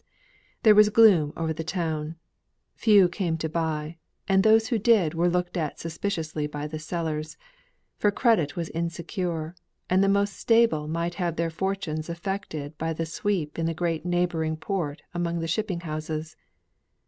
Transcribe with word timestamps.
There 0.63 0.73
was 0.73 0.89
gloom 0.89 1.31
over 1.37 1.53
the 1.53 1.63
town. 1.63 2.15
Few 2.73 3.07
came 3.07 3.37
to 3.37 3.47
buy, 3.47 3.99
and 4.27 4.41
those 4.41 4.69
who 4.69 4.79
did 4.79 5.13
were 5.13 5.29
looked 5.29 5.55
at 5.57 5.79
suspiciously 5.79 6.47
by 6.47 6.65
the 6.65 6.79
sellers; 6.79 7.37
for 7.99 8.09
credit 8.09 8.55
was 8.55 8.71
insecure, 8.71 9.53
and 9.91 10.03
the 10.03 10.09
most 10.09 10.33
stable 10.37 10.87
might 10.87 11.13
have 11.21 11.35
their 11.35 11.51
fortunes 11.51 12.09
affected 12.09 12.75
by 12.79 12.93
the 12.93 13.05
sweep 13.05 13.59
in 13.59 13.67
the 13.67 13.75
great 13.75 14.03
neighbouring 14.03 14.57
port 14.57 15.03
among 15.13 15.39
the 15.39 15.47
shipping 15.47 15.81
houses. 15.81 16.35